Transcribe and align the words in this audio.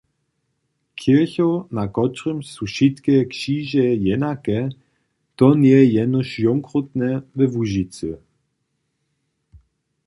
Kěrchow, 0.99 1.55
na 1.75 1.85
kotrymž 1.95 2.45
su 2.53 2.65
wšitke 2.69 3.15
křiže 3.31 3.83
jenake, 4.07 4.59
to 5.37 5.47
njeje 5.61 5.83
jenož 5.97 6.29
jónkrótne 6.43 7.09
we 7.37 7.45
Łužicy. 7.53 8.11